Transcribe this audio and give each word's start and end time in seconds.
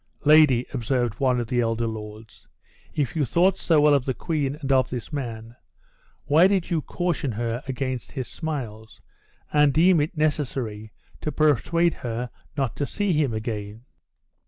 "Lady," 0.25 0.65
observed 0.73 1.19
one 1.19 1.39
of 1.39 1.45
the 1.45 1.61
elder 1.61 1.85
lords, 1.85 2.47
"if 2.95 3.15
you 3.15 3.23
thought 3.23 3.55
so 3.59 3.79
well 3.79 3.93
of 3.93 4.05
the 4.05 4.15
queen 4.15 4.55
and 4.59 4.71
of 4.71 4.89
this 4.89 5.13
man, 5.13 5.55
why 6.25 6.47
did 6.47 6.71
you 6.71 6.81
caution 6.81 7.33
her 7.33 7.61
against 7.67 8.13
his 8.13 8.27
smiles, 8.27 8.99
and 9.53 9.75
deem 9.75 10.01
it 10.01 10.17
necessary 10.17 10.91
to 11.21 11.31
persuade 11.31 11.93
her 11.93 12.31
not 12.57 12.75
to 12.75 12.87
see 12.87 13.13
him 13.13 13.31
again?" 13.31 13.83